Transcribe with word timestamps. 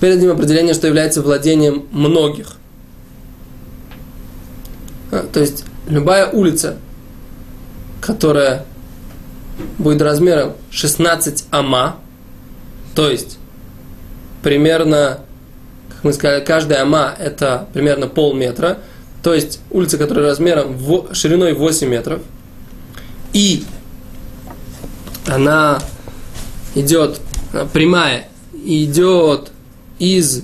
Теперь 0.00 0.14
дадим 0.14 0.30
определение, 0.30 0.72
что 0.72 0.86
является 0.86 1.20
владением 1.20 1.86
многих. 1.92 2.56
А, 5.10 5.28
то 5.30 5.40
есть 5.40 5.64
любая 5.90 6.30
улица, 6.30 6.78
которая 8.00 8.64
будет 9.76 10.00
размером 10.00 10.54
16 10.70 11.44
ама, 11.50 11.96
то 12.94 13.10
есть 13.10 13.38
примерно, 14.42 15.18
как 15.90 16.02
мы 16.02 16.14
сказали, 16.14 16.42
каждая 16.46 16.80
ама 16.80 17.14
это 17.18 17.68
примерно 17.74 18.06
полметра, 18.06 18.78
то 19.22 19.34
есть 19.34 19.60
улица, 19.70 19.98
которая 19.98 20.24
размером 20.24 20.78
в, 20.78 21.14
шириной 21.14 21.52
8 21.52 21.86
метров, 21.86 22.22
и 23.34 23.64
она 25.26 25.78
идет 26.74 27.20
прямая, 27.74 28.28
идет 28.64 29.52
из 30.00 30.42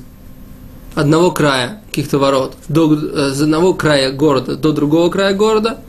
одного 0.95 1.33
края 1.33 1.83
каких-то 1.89 2.19
ворот 2.19 2.55
до, 2.69 2.95
э, 2.95 3.35
с 3.35 3.41
одного 3.41 3.75
края 3.75 4.13
города 4.13 4.57
до 4.57 4.73
другого 4.73 5.11
края 5.11 5.35
города, 5.35 5.81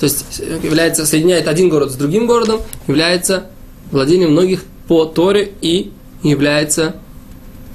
то 0.00 0.04
есть 0.04 0.24
является, 0.62 1.06
соединяет 1.06 1.46
один 1.46 1.68
город 1.68 1.92
с 1.92 1.94
другим 1.94 2.26
городом, 2.26 2.60
является 2.88 3.46
владением 3.92 4.32
многих 4.32 4.64
по 4.88 5.04
Торе 5.04 5.52
и 5.60 5.92
является 6.22 6.96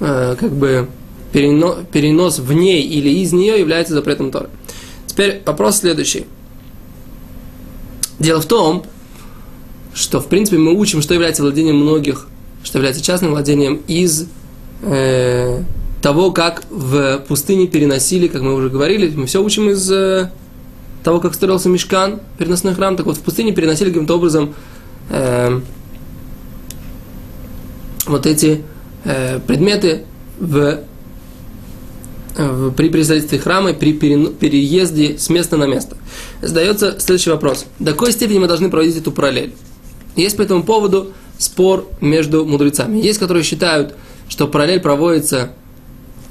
э, 0.00 0.36
как 0.38 0.52
бы 0.52 0.88
перенос, 1.32 1.78
перенос 1.92 2.38
в 2.38 2.52
ней 2.52 2.82
или 2.82 3.08
из 3.08 3.32
нее 3.32 3.58
является 3.58 3.94
запретом 3.94 4.30
Торы. 4.30 4.48
Теперь 5.06 5.42
вопрос 5.46 5.78
следующий. 5.78 6.26
Дело 8.18 8.40
в 8.40 8.46
том, 8.46 8.84
что 9.94 10.20
в 10.20 10.28
принципе 10.28 10.58
мы 10.58 10.74
учим, 10.74 11.02
что 11.02 11.14
является 11.14 11.42
владением 11.42 11.76
многих, 11.76 12.26
что 12.62 12.78
является 12.78 13.02
частным 13.02 13.30
владением 13.30 13.82
из 13.86 14.26
э, 14.82 15.62
того, 16.02 16.30
как 16.30 16.62
в 16.70 17.18
пустыне 17.26 17.66
переносили, 17.66 18.28
как 18.28 18.42
мы 18.42 18.54
уже 18.54 18.68
говорили, 18.68 19.12
мы 19.14 19.26
все 19.26 19.42
учим 19.42 19.70
из 19.70 19.90
э, 19.90 20.30
того, 21.02 21.20
как 21.20 21.34
строился 21.34 21.68
мешкан, 21.68 22.20
переносной 22.38 22.74
храм, 22.74 22.96
так 22.96 23.06
вот 23.06 23.16
в 23.16 23.20
пустыне 23.20 23.52
переносили 23.52 23.88
каким-то 23.88 24.14
образом 24.14 24.54
э, 25.10 25.60
вот 28.06 28.26
эти 28.26 28.62
э, 29.04 29.40
предметы 29.40 30.04
в, 30.38 30.80
в, 32.36 32.70
при 32.72 32.88
представительстве 32.88 33.38
храма, 33.38 33.72
при 33.72 33.92
переезде 33.92 35.18
с 35.18 35.28
места 35.28 35.56
на 35.56 35.64
место. 35.64 35.96
Задается 36.42 36.98
следующий 37.00 37.30
вопрос. 37.30 37.66
До 37.78 37.92
какой 37.92 38.12
степени 38.12 38.38
мы 38.38 38.48
должны 38.48 38.70
проводить 38.70 38.96
эту 38.96 39.12
параллель? 39.12 39.54
Есть 40.14 40.36
по 40.36 40.42
этому 40.42 40.62
поводу 40.62 41.12
спор 41.38 41.86
между 42.00 42.44
мудрецами. 42.44 42.98
Есть, 42.98 43.18
которые 43.18 43.42
считают, 43.42 43.94
что 44.28 44.46
параллель 44.48 44.80
проводится 44.80 45.50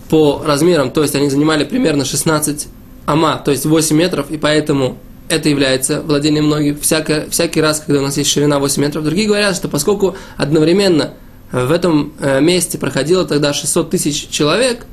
по 0.10 0.42
размерам, 0.46 0.92
то 0.92 1.02
есть 1.02 1.16
они 1.16 1.30
занимали 1.30 1.64
примерно 1.64 2.06
16 2.06 2.68
ама, 3.06 3.42
то 3.44 3.52
есть 3.52 3.66
8 3.66 3.96
метров, 3.96 4.32
и 4.32 4.38
поэтому 4.38 4.98
это 5.30 5.50
является 5.50 6.02
владением 6.02 6.46
многих 6.46 6.82
всякий, 6.82 7.30
всякий 7.30 7.62
раз, 7.62 7.80
когда 7.80 8.02
у 8.02 8.04
нас 8.04 8.18
есть 8.18 8.30
ширина 8.30 8.60
8 8.60 8.82
метров. 8.82 9.04
Другие 9.04 9.28
говорят, 9.28 9.56
что 9.56 9.68
поскольку 9.68 10.16
одновременно 10.38 11.14
в 11.52 11.72
этом 11.72 12.14
э, 12.20 12.42
месте 12.42 12.78
проходило 12.78 13.26
тогда 13.26 13.54
600 13.54 13.90
тысяч 13.90 14.28
человек, 14.30 14.86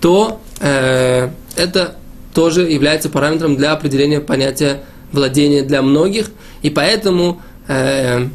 то 0.00 0.40
э, 0.60 1.30
это 1.56 1.96
тоже 2.34 2.62
является 2.62 3.08
параметром 3.08 3.56
для 3.56 3.72
определения 3.72 4.20
понятия 4.20 4.82
владения 5.12 5.62
для 5.62 5.82
многих, 5.82 6.30
и 6.62 6.70
поэтому 6.70 7.40
э, 7.66 8.28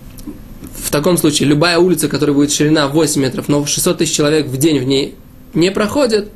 в 0.86 0.92
таком 0.92 1.18
случае 1.18 1.50
любая 1.50 1.80
улица, 1.80 2.08
которая 2.08 2.36
будет 2.36 2.52
ширина 2.52 2.88
8 2.88 3.20
метров, 3.20 3.48
но 3.48 3.66
600 3.66 3.98
тысяч 3.98 4.16
человек 4.16 4.46
в 4.46 4.56
день 4.58 4.80
в 4.80 4.84
ней 4.84 5.16
не 5.56 5.72
проходит, 5.72 6.30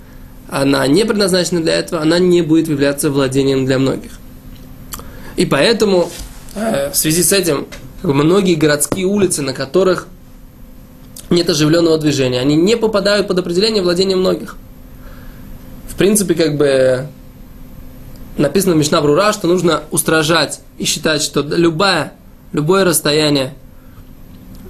она 0.50 0.88
не 0.88 1.06
предназначена 1.06 1.62
для 1.62 1.76
этого, 1.76 2.02
она 2.02 2.18
не 2.18 2.42
будет 2.42 2.68
являться 2.68 3.12
владением 3.12 3.68
для 3.68 3.78
многих. 3.78 4.14
И 5.36 5.46
поэтому 5.46 6.10
э, 6.56 6.90
в 6.90 6.96
связи 6.98 7.22
с 7.22 7.32
этим 7.32 7.68
многие 8.02 8.56
городские 8.56 9.06
улицы, 9.06 9.44
на 9.44 9.54
которых 9.54 10.08
нет 11.30 11.48
оживленного 11.48 12.00
движения, 12.00 12.40
они 12.40 12.56
не 12.56 12.76
попадают 12.76 13.28
под 13.28 13.38
определение 13.38 13.84
владения 13.84 14.16
многих. 14.16 14.58
В 15.88 15.96
принципе, 15.96 16.34
как 16.34 16.58
бы 16.58 17.06
написано 18.36 18.74
в 18.74 18.78
Мишна 18.80 19.00
Брура, 19.00 19.31
что 19.31 19.46
нужно 19.48 19.84
устражать 19.92 20.62
и 20.80 20.86
считать, 20.86 21.22
что 21.22 21.42
любая, 21.42 22.14
любое 22.52 22.84
расстояние, 22.84 23.54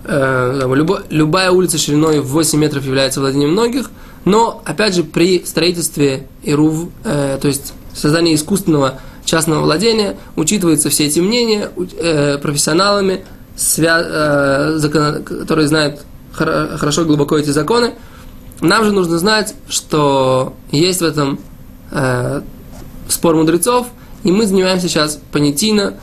любая 0.06 1.52
улица 1.52 1.78
шириной 1.78 2.20
в 2.20 2.28
8 2.28 2.58
метров 2.60 2.86
является 2.86 3.20
владением 3.20 3.52
многих– 3.52 3.92
но, 4.26 4.62
опять 4.66 4.96
же, 4.96 5.04
при 5.04 5.44
строительстве 5.46 6.28
Ирув, 6.44 6.90
э, 7.04 7.38
то 7.42 7.48
есть 7.48 7.74
создании 7.94 8.36
искусственного 8.36 9.00
частного 9.26 9.62
владения, 9.62 10.18
учитываются 10.36 10.90
все 10.90 11.06
эти 11.06 11.20
мнения 11.20 11.72
э, 11.98 12.38
профессионалами, 12.38 13.26
э, 13.78 14.80
которые 15.26 15.68
знают 15.68 16.02
хор- 16.34 16.78
хорошо 16.78 17.06
глубоко 17.06 17.38
эти 17.38 17.50
законы. 17.50 17.94
Нам 18.62 18.84
же 18.84 18.92
нужно 18.92 19.18
знать, 19.20 19.56
что 19.70 20.54
есть 20.72 21.02
в 21.02 21.06
этом 21.06 21.40
э, 21.92 22.42
спор 23.08 23.36
мудрецов, 23.36 23.88
и 24.24 24.32
мы 24.32 24.46
занимаемся 24.46 24.90
сейчас 24.90 25.20
понятийно 25.32 25.96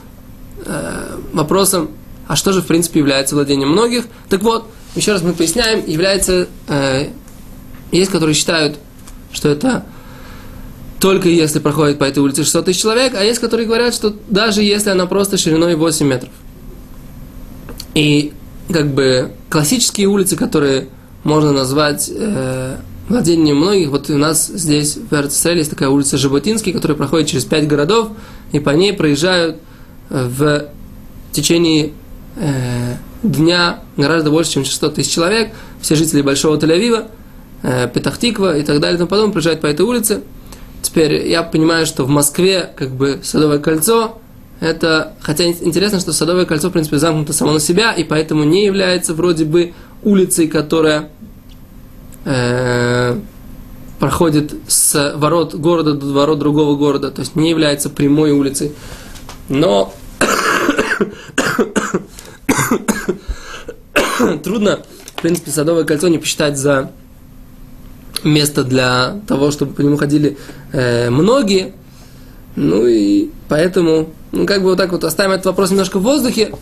э, 0.64 1.18
вопросом, 1.32 1.90
а 2.26 2.36
что 2.36 2.52
же 2.52 2.62
в 2.62 2.66
принципе 2.66 3.00
является 3.00 3.34
владением 3.34 3.70
многих. 3.70 4.04
Так 4.28 4.42
вот, 4.42 4.70
еще 4.94 5.12
раз 5.12 5.22
мы 5.22 5.32
поясняем, 5.32 5.84
является 5.86 6.48
э, 6.68 7.08
есть, 7.92 8.10
которые 8.10 8.34
считают, 8.34 8.78
что 9.32 9.48
это 9.48 9.84
только 11.00 11.28
если 11.28 11.58
проходит 11.58 11.98
по 11.98 12.04
этой 12.04 12.20
улице 12.20 12.42
600 12.42 12.64
тысяч 12.64 12.80
человек, 12.80 13.14
а 13.14 13.22
есть, 13.22 13.38
которые 13.38 13.66
говорят, 13.66 13.94
что 13.94 14.16
даже 14.28 14.62
если 14.62 14.90
она 14.90 15.06
просто 15.06 15.36
шириной 15.36 15.76
8 15.76 16.06
метров. 16.06 16.32
И 17.94 18.32
как 18.72 18.92
бы 18.92 19.32
классические 19.48 20.08
улицы, 20.08 20.36
которые 20.36 20.88
можно 21.22 21.52
назвать 21.52 22.10
э, 22.12 22.76
владением 23.08 23.58
многих, 23.58 23.90
вот 23.90 24.10
у 24.10 24.16
нас 24.16 24.48
здесь 24.48 24.96
в 24.96 25.12
Эрцисраиле 25.12 25.60
есть 25.60 25.70
такая 25.70 25.90
улица 25.90 26.18
Жаботинский, 26.18 26.72
которая 26.72 26.96
проходит 26.96 27.28
через 27.28 27.44
5 27.44 27.68
городов, 27.68 28.08
и 28.52 28.58
по 28.58 28.70
ней 28.70 28.92
проезжают 28.92 29.58
в 30.08 30.68
течение 31.32 31.92
э, 32.36 32.94
дня 33.22 33.80
гораздо 33.96 34.30
больше, 34.30 34.52
чем 34.52 34.64
600 34.64 34.94
тысяч 34.94 35.12
человек, 35.12 35.52
все 35.80 35.94
жители 35.94 36.22
Большого 36.22 36.56
Тель-Авива, 36.56 37.06
э, 37.62 37.88
Петахтиква 37.92 38.58
и 38.58 38.62
так 38.62 38.80
далее 38.80 38.96
и 38.96 38.98
тому 38.98 39.08
подобное, 39.08 39.32
проезжает 39.32 39.60
по 39.60 39.66
этой 39.66 39.82
улице. 39.82 40.22
Теперь 40.82 41.26
я 41.28 41.42
понимаю, 41.42 41.86
что 41.86 42.04
в 42.04 42.08
Москве 42.08 42.70
как 42.76 42.90
бы 42.90 43.20
Садовое 43.22 43.58
кольцо, 43.58 44.18
это, 44.60 45.14
хотя 45.20 45.44
интересно, 45.44 46.00
что 46.00 46.12
Садовое 46.12 46.46
кольцо, 46.46 46.68
в 46.68 46.72
принципе, 46.72 46.98
замкнуто 46.98 47.32
само 47.32 47.52
на 47.52 47.60
себя, 47.60 47.92
и 47.92 48.04
поэтому 48.04 48.44
не 48.44 48.64
является 48.64 49.12
вроде 49.12 49.44
бы 49.44 49.74
улицей, 50.02 50.48
которая 50.48 51.10
э, 52.24 53.18
проходит 53.98 54.54
с 54.68 55.14
ворот 55.16 55.54
города 55.54 55.94
до 55.94 56.06
ворот 56.12 56.38
другого 56.38 56.76
города, 56.76 57.10
то 57.10 57.20
есть 57.20 57.36
не 57.36 57.50
является 57.50 57.90
прямой 57.90 58.30
улицей. 58.30 58.72
Но 59.48 59.92
трудно, 64.42 64.80
в 65.14 65.22
принципе, 65.22 65.50
Садовое 65.50 65.84
кольцо 65.84 66.08
не 66.08 66.18
посчитать 66.18 66.58
за 66.58 66.90
место 68.24 68.64
для 68.64 69.20
того, 69.26 69.50
чтобы 69.50 69.74
по 69.74 69.80
нему 69.82 69.96
ходили 69.96 70.36
э, 70.72 71.10
многие. 71.10 71.72
Ну 72.56 72.86
и 72.86 73.30
поэтому, 73.48 74.10
ну 74.32 74.46
как 74.46 74.62
бы 74.62 74.70
вот 74.70 74.78
так 74.78 74.92
вот 74.92 75.04
оставим 75.04 75.32
этот 75.32 75.46
вопрос 75.46 75.70
немножко 75.70 75.98
в 75.98 76.02
воздухе. 76.02 76.52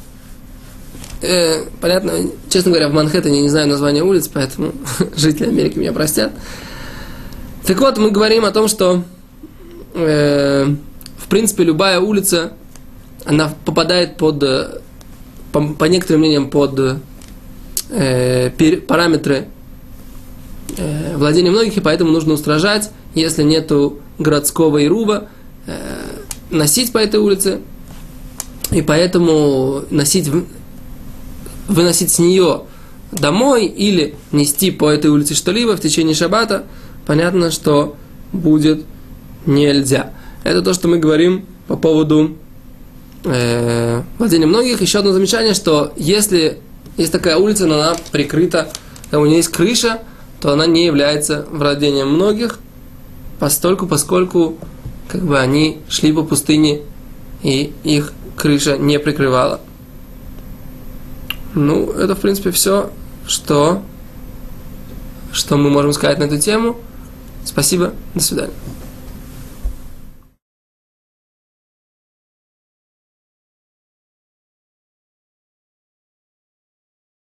Э, 1.22 1.64
понятно, 1.81 2.12
честно 2.50 2.70
говоря, 2.70 2.88
в 2.88 2.92
Манхэттене 2.92 3.42
не 3.42 3.48
знаю 3.48 3.69
название 3.69 4.02
улиц, 4.02 4.28
поэтому 4.28 4.72
жители 5.16 5.48
Америки 5.48 5.78
меня 5.78 5.92
простят. 5.92 6.32
Так 7.66 7.81
вот, 7.81 7.96
мы 7.96 8.10
говорим 8.10 8.44
о 8.44 8.50
том, 8.50 8.69
что 8.69 9.04
э, 9.94 10.66
в 11.16 11.28
принципе 11.28 11.64
любая 11.64 12.00
улица, 12.00 12.52
она 13.24 13.54
попадает 13.64 14.16
под, 14.16 14.42
э, 14.42 14.80
по, 15.52 15.60
по 15.74 15.84
некоторым 15.84 16.20
мнениям, 16.20 16.50
под 16.50 17.00
э, 17.90 18.50
параметры 18.86 19.48
э, 20.76 21.16
владение 21.16 21.52
многих, 21.52 21.76
и 21.76 21.80
поэтому 21.80 22.10
нужно 22.10 22.34
устражать, 22.34 22.90
если 23.14 23.42
нету 23.42 24.00
городского 24.18 24.84
ируба, 24.84 25.28
э, 25.66 25.74
носить 26.50 26.92
по 26.92 26.98
этой 26.98 27.20
улице, 27.20 27.60
и 28.70 28.82
поэтому 28.82 29.84
носить, 29.90 30.30
выносить 31.68 32.10
с 32.10 32.18
нее 32.18 32.62
домой 33.12 33.66
или 33.66 34.16
нести 34.32 34.70
по 34.70 34.90
этой 34.90 35.10
улице 35.10 35.34
что-либо 35.34 35.76
в 35.76 35.80
течение 35.80 36.14
шаббата, 36.14 36.64
понятно, 37.06 37.50
что 37.50 37.96
будет 38.32 38.84
нельзя. 39.46 40.12
Это 40.42 40.62
то, 40.62 40.74
что 40.74 40.88
мы 40.88 40.98
говорим 40.98 41.46
по 41.68 41.76
поводу 41.76 42.36
э, 43.24 44.02
владения 44.18 44.46
многих. 44.46 44.80
Еще 44.80 44.98
одно 44.98 45.12
замечание, 45.12 45.54
что 45.54 45.92
если 45.96 46.58
есть 46.96 47.12
такая 47.12 47.36
улица, 47.36 47.66
но 47.66 47.74
она 47.74 47.96
прикрыта, 48.12 48.68
у 49.12 49.24
нее 49.24 49.38
есть 49.38 49.50
крыша, 49.50 50.00
то 50.40 50.52
она 50.52 50.66
не 50.66 50.84
является 50.84 51.46
владением 51.50 52.10
многих, 52.10 52.58
постольку, 53.38 53.86
поскольку 53.86 54.56
как 55.08 55.22
бы 55.22 55.38
они 55.38 55.80
шли 55.88 56.12
по 56.12 56.22
пустыне, 56.22 56.82
и 57.42 57.72
их 57.82 58.12
крыша 58.36 58.76
не 58.76 58.98
прикрывала. 58.98 59.60
Ну, 61.54 61.90
это, 61.92 62.14
в 62.14 62.20
принципе, 62.20 62.50
все, 62.50 62.90
что, 63.26 63.82
что 65.32 65.56
мы 65.56 65.70
можем 65.70 65.92
сказать 65.92 66.18
на 66.18 66.24
эту 66.24 66.38
тему. 66.38 66.76
Спасибо, 67.44 67.92
до 68.14 68.20
свидания. 68.20 68.52